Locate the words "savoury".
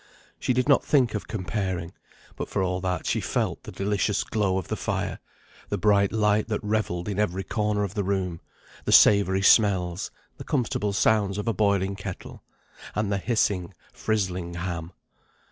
8.91-9.43